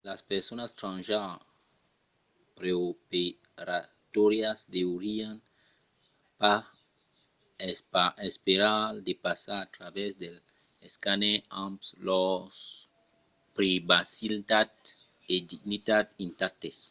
[0.07, 1.43] las personas transgenre
[2.59, 5.37] preoperatòrias deurián
[6.41, 6.63] pas
[8.29, 10.43] esperar de passar a travèrs dels
[10.87, 11.77] escàners amb
[12.07, 12.57] lors
[13.55, 14.71] privacitat
[15.33, 16.77] e dignitat intactes